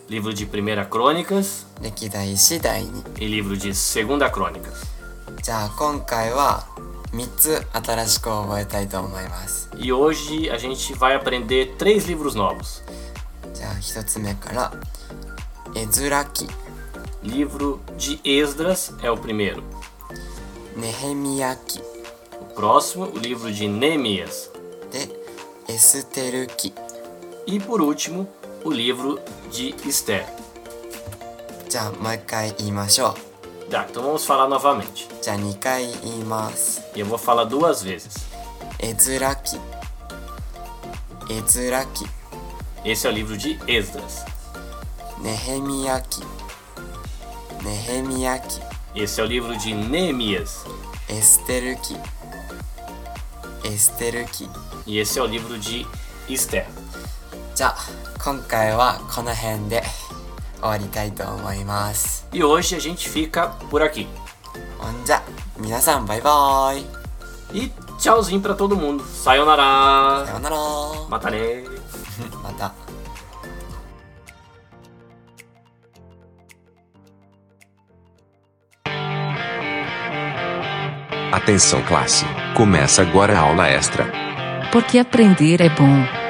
[0.08, 4.98] livro de 1 Crônicas 歴代史第2 e livro de 2 Crônicas.
[5.42, 6.66] じゃあ今回は
[7.12, 12.82] 3つ新しく覚えたいと思います E hoje a gente vai aprender três livros novos.
[13.54, 14.72] じゃあ1つ目から
[15.74, 16.46] エズラ記
[17.22, 19.62] Livro de Esdras é o primeiro.
[20.76, 21.80] ネヘミヤ記
[22.40, 24.50] O próximo, o livro de Neemias.
[24.92, 25.08] で
[25.68, 26.72] エステル記
[27.46, 28.28] E por último,
[28.64, 29.18] o livro
[29.50, 30.24] de Esther.
[31.68, 33.14] じゃあもう一回言いましょう
[33.72, 35.08] Tá, então vamos falar novamente.
[35.20, 38.26] じゃあ2回言います E eu vou falar duas vezes.
[38.78, 39.58] エズラ記
[41.30, 42.06] エズラ記
[42.84, 44.24] Esse é o livro de Esdras.
[45.22, 46.22] ネヘミヤ記
[47.64, 48.60] ネヘミヤ記
[48.94, 50.64] Esse é o livro de Neemias.
[51.08, 51.96] エステル記
[53.64, 54.48] エステル記
[54.86, 55.86] E esse é o livro de
[56.28, 56.64] Esther.
[57.54, 57.76] じゃあ
[58.22, 59.82] 今回はこの辺で
[60.62, 64.06] 終わりたいと思います E hoje a gente fica por aqui.
[64.78, 65.22] ほんじゃ
[65.58, 66.84] 皆さんバイバイ
[67.52, 69.02] E tchauzinho pra todo mundo.
[69.04, 70.26] Sayonara.
[70.26, 70.56] さようなら
[71.08, 71.64] Mata né.
[72.42, 72.72] また
[81.32, 82.24] Atenção classe.
[82.56, 84.10] Começa agora a aula extra.
[84.72, 86.21] Porque aprender é bom.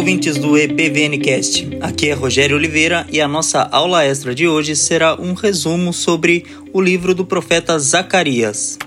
[0.00, 1.76] Ouvintes do EPVNcast.
[1.78, 6.46] Aqui é Rogério Oliveira e a nossa aula extra de hoje será um resumo sobre
[6.72, 8.78] o livro do profeta Zacarias.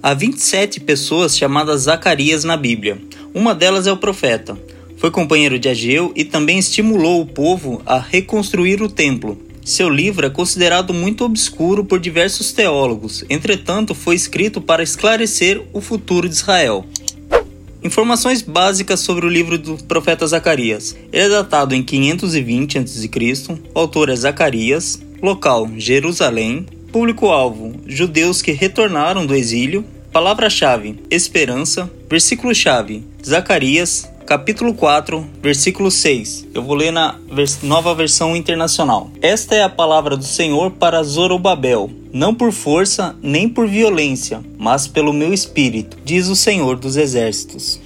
[0.00, 2.96] Há 27 pessoas chamadas Zacarias na Bíblia.
[3.34, 4.56] Uma delas é o profeta.
[4.98, 9.36] Foi companheiro de Ageu e também estimulou o povo a reconstruir o templo.
[9.64, 15.80] Seu livro é considerado muito obscuro por diversos teólogos, entretanto, foi escrito para esclarecer o
[15.80, 16.86] futuro de Israel.
[17.86, 20.96] Informações básicas sobre o livro do profeta Zacarias.
[21.12, 23.08] Ele é datado em 520 a.C.,
[23.72, 33.04] o autor é Zacarias, local Jerusalém, público-alvo judeus que retornaram do exílio, palavra-chave esperança, versículo-chave
[33.24, 36.48] Zacarias, capítulo 4, versículo 6.
[36.52, 39.12] Eu vou ler na vers- nova versão internacional.
[39.22, 44.88] Esta é a palavra do Senhor para Zorobabel, não por força nem por violência, mas
[44.88, 47.78] pelo meu espírito, diz o Senhor dos exércitos.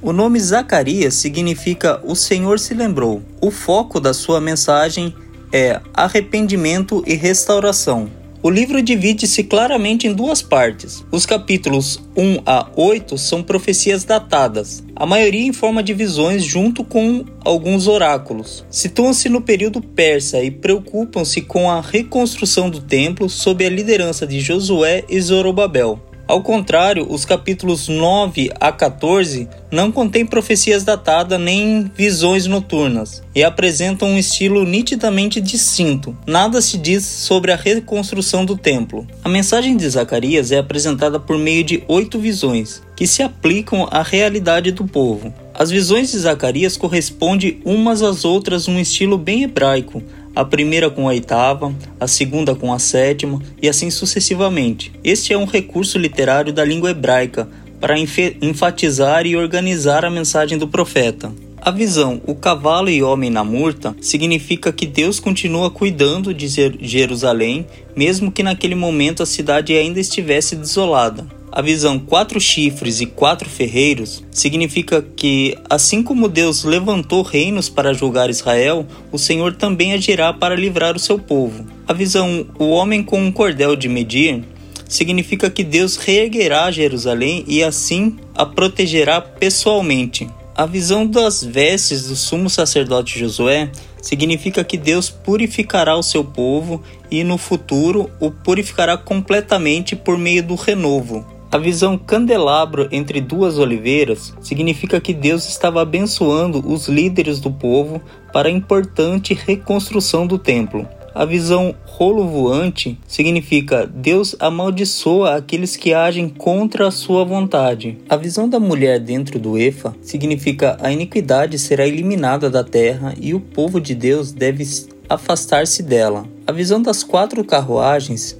[0.00, 3.22] O nome Zacarias significa o Senhor se lembrou.
[3.40, 5.12] O foco da sua mensagem
[5.52, 8.08] é arrependimento e restauração.
[8.44, 11.02] O livro divide-se claramente em duas partes.
[11.10, 16.84] Os capítulos 1 a 8 são profecias datadas, a maioria em forma de visões junto
[16.84, 18.62] com alguns oráculos.
[18.68, 24.38] Situam-se no período persa e preocupam-se com a reconstrução do templo sob a liderança de
[24.40, 25.98] Josué e Zorobabel.
[26.26, 33.44] Ao contrário, os capítulos 9 a 14 não contêm profecias datadas nem visões noturnas e
[33.44, 36.16] apresentam um estilo nitidamente distinto.
[36.26, 39.06] Nada se diz sobre a reconstrução do templo.
[39.22, 44.02] A mensagem de Zacarias é apresentada por meio de oito visões, que se aplicam à
[44.02, 45.32] realidade do povo.
[45.52, 50.02] As visões de Zacarias correspondem umas às outras num estilo bem hebraico,
[50.34, 54.92] a primeira com a oitava, a segunda com a sétima e assim sucessivamente.
[55.02, 57.48] Este é um recurso literário da língua hebraica
[57.80, 61.32] para enfatizar e organizar a mensagem do profeta.
[61.60, 67.66] A visão o cavalo e homem na murta significa que Deus continua cuidando de Jerusalém,
[67.96, 71.26] mesmo que naquele momento a cidade ainda estivesse desolada.
[71.56, 77.94] A visão quatro chifres e quatro ferreiros significa que, assim como Deus levantou reinos para
[77.94, 81.64] julgar Israel, o Senhor também agirá para livrar o seu povo.
[81.86, 84.42] A visão o homem com um cordel de medir
[84.88, 90.28] significa que Deus reerguerá Jerusalém e assim a protegerá pessoalmente.
[90.56, 93.70] A visão das vestes do sumo sacerdote Josué
[94.02, 100.42] significa que Deus purificará o seu povo e no futuro o purificará completamente por meio
[100.42, 101.33] do renovo.
[101.54, 108.02] A visão candelabro entre duas oliveiras significa que Deus estava abençoando os líderes do povo
[108.32, 110.84] para a importante reconstrução do templo.
[111.14, 117.98] A visão rolo voante significa Deus amaldiçoa aqueles que agem contra a sua vontade.
[118.08, 123.32] A visão da mulher dentro do Efa significa a iniquidade será eliminada da terra e
[123.32, 124.64] o povo de Deus deve
[125.08, 126.26] afastar-se dela.
[126.48, 128.36] A visão das quatro carruagens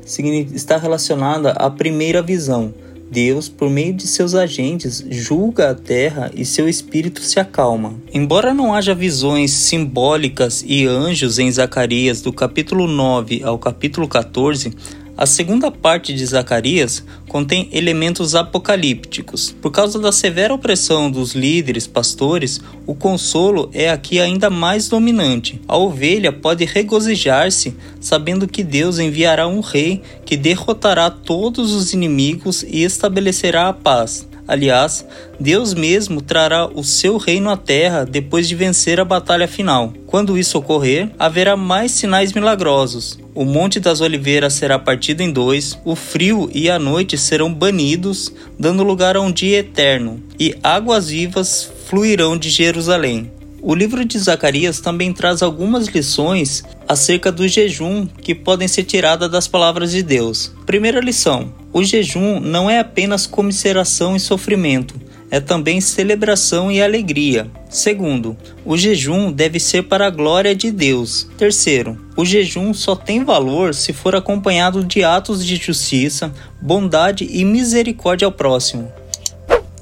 [0.52, 2.74] está relacionada à primeira visão,
[3.10, 7.94] Deus, por meio de seus agentes, julga a terra e seu espírito se acalma.
[8.12, 14.72] Embora não haja visões simbólicas e anjos em Zacarias do capítulo 9 ao capítulo 14,
[15.16, 19.54] a segunda parte de Zacarias contém elementos apocalípticos.
[19.62, 25.60] Por causa da severa opressão dos líderes pastores, o consolo é aqui ainda mais dominante.
[25.68, 32.64] A ovelha pode regozijar-se sabendo que Deus enviará um rei que derrotará todos os inimigos
[32.64, 34.26] e estabelecerá a paz.
[34.46, 35.06] Aliás,
[35.40, 39.92] Deus mesmo trará o seu reino à terra depois de vencer a batalha final.
[40.06, 43.18] Quando isso ocorrer, haverá mais sinais milagrosos.
[43.34, 48.32] O Monte das Oliveiras será partido em dois, o frio e a noite serão banidos,
[48.58, 53.32] dando lugar a um dia eterno, e águas vivas fluirão de Jerusalém.
[53.66, 59.30] O livro de Zacarias também traz algumas lições acerca do jejum que podem ser tiradas
[59.30, 60.52] das palavras de Deus.
[60.66, 65.00] Primeira lição: o jejum não é apenas comisseração e sofrimento,
[65.30, 67.50] é também celebração e alegria.
[67.70, 68.36] Segundo,
[68.66, 71.26] o jejum deve ser para a glória de Deus.
[71.38, 77.42] Terceiro, o jejum só tem valor se for acompanhado de atos de justiça, bondade e
[77.46, 78.92] misericórdia ao próximo.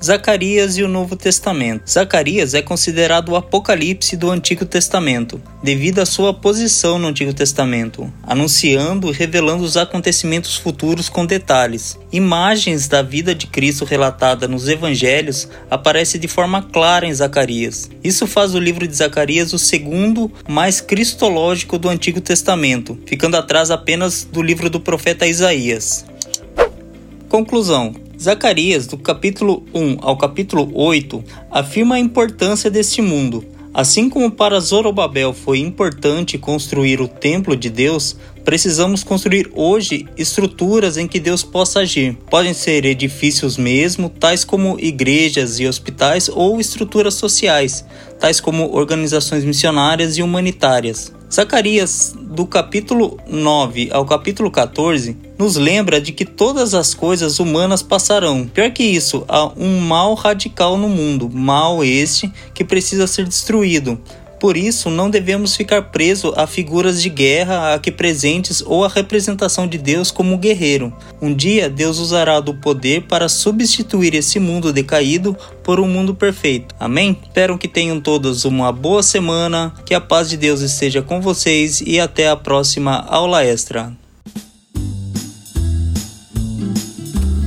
[0.03, 1.89] Zacarias e o Novo Testamento.
[1.89, 8.13] Zacarias é considerado o apocalipse do Antigo Testamento, devido à sua posição no Antigo Testamento,
[8.25, 11.97] anunciando e revelando os acontecimentos futuros com detalhes.
[12.11, 17.89] Imagens da vida de Cristo relatada nos evangelhos aparecem de forma clara em Zacarias.
[18.03, 23.71] Isso faz o livro de Zacarias o segundo mais cristológico do Antigo Testamento, ficando atrás
[23.71, 26.05] apenas do livro do profeta Isaías.
[27.29, 33.45] Conclusão: Zacarias, do capítulo 1 ao capítulo 8, afirma a importância deste mundo.
[33.75, 40.97] Assim como para Zorobabel foi importante construir o templo de Deus, precisamos construir hoje estruturas
[40.97, 42.17] em que Deus possa agir.
[42.31, 47.85] Podem ser edifícios mesmo, tais como igrejas e hospitais, ou estruturas sociais,
[48.21, 51.13] tais como organizações missionárias e humanitárias.
[51.33, 57.83] Zacarias, do capítulo 9 ao capítulo 14, nos lembra de que todas as coisas humanas
[57.83, 58.47] passarão.
[58.47, 64.01] Pior que isso, há um mal radical no mundo, mal este que precisa ser destruído.
[64.43, 69.69] Por isso, não devemos ficar presos a figuras de guerra aqui presentes ou a representação
[69.69, 70.93] de Deus como guerreiro.
[71.21, 76.75] Um dia, Deus usará do poder para substituir esse mundo decaído por um mundo perfeito.
[76.81, 77.17] Amém?
[77.23, 81.81] Espero que tenham todos uma boa semana, que a paz de Deus esteja com vocês
[81.81, 83.93] e até a próxima aula extra.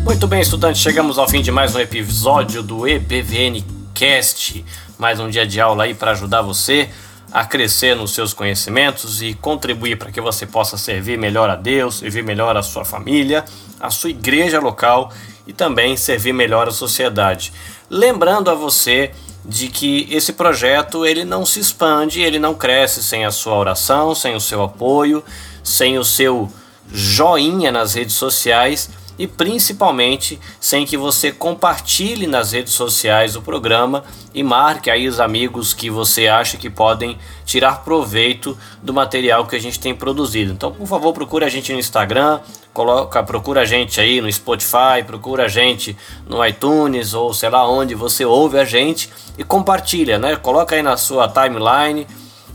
[0.05, 3.61] Muito bem, estudantes, chegamos ao fim de mais um episódio do EPVN
[3.93, 4.63] Cast
[5.05, 6.89] mais um dia de aula aí para ajudar você
[7.31, 11.99] a crescer nos seus conhecimentos e contribuir para que você possa servir melhor a Deus,
[11.99, 13.45] servir melhor a sua família,
[13.79, 15.13] a sua igreja local
[15.45, 17.53] e também servir melhor a sociedade.
[17.87, 19.11] Lembrando a você
[19.45, 24.15] de que esse projeto ele não se expande, ele não cresce sem a sua oração,
[24.15, 25.23] sem o seu apoio,
[25.63, 26.51] sem o seu
[26.91, 34.03] joinha nas redes sociais e principalmente sem que você compartilhe nas redes sociais o programa
[34.33, 39.55] e marque aí os amigos que você acha que podem tirar proveito do material que
[39.55, 40.51] a gente tem produzido.
[40.51, 42.39] Então, por favor, procure a gente no Instagram,
[42.73, 45.95] coloca, procura a gente aí no Spotify, procura a gente
[46.27, 50.35] no iTunes ou sei lá onde você ouve a gente e compartilha, né?
[50.35, 52.05] Coloca aí na sua timeline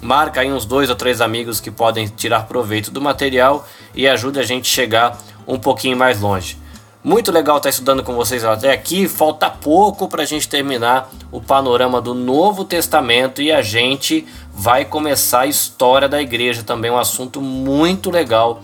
[0.02, 4.40] marca aí uns dois ou três amigos que podem tirar proveito do material e ajuda
[4.40, 6.56] a gente a chegar um pouquinho mais longe.
[7.02, 9.08] Muito legal estar estudando com vocês até aqui.
[9.08, 14.84] Falta pouco para a gente terminar o panorama do Novo Testamento e a gente vai
[14.84, 18.62] começar a história da igreja também, um assunto muito legal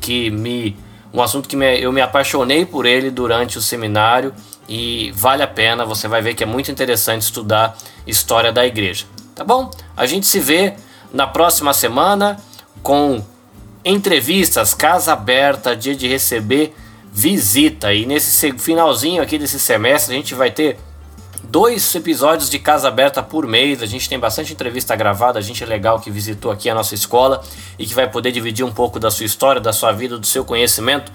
[0.00, 0.76] que me
[1.12, 4.34] um assunto que me, eu me apaixonei por ele durante o seminário
[4.68, 5.84] e vale a pena.
[5.84, 9.06] Você vai ver que é muito interessante estudar história da igreja.
[9.32, 9.70] Tá bom?
[9.96, 10.74] A gente se vê
[11.12, 12.36] na próxima semana
[12.82, 13.22] com
[13.84, 16.74] entrevistas, casa aberta, dia de receber
[17.12, 17.92] visita.
[17.92, 20.78] E nesse finalzinho aqui desse semestre a gente vai ter
[21.44, 23.82] dois episódios de Casa Aberta por mês.
[23.82, 27.42] A gente tem bastante entrevista gravada, gente legal que visitou aqui a nossa escola
[27.78, 30.44] e que vai poder dividir um pouco da sua história, da sua vida, do seu
[30.44, 31.12] conhecimento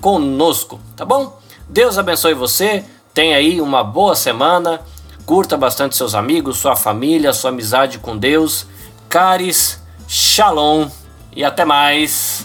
[0.00, 1.40] conosco, tá bom?
[1.68, 2.84] Deus abençoe você.
[3.14, 4.82] Tenha aí uma boa semana.
[5.24, 8.66] Curta bastante seus amigos, sua família, sua amizade com Deus.
[9.08, 10.88] Caris, Shalom
[11.36, 12.44] e até mais.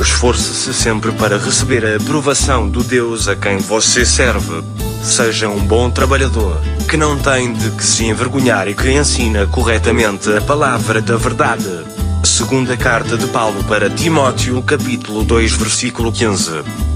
[0.00, 4.64] Esforce-se sempre para receber a aprovação do Deus a quem você serve.
[5.02, 10.34] Seja um bom trabalhador, que não tem de que se envergonhar e que ensina corretamente
[10.34, 11.84] a palavra da verdade.
[12.24, 16.95] Segunda carta de Paulo para Timóteo, capítulo 2, versículo 15.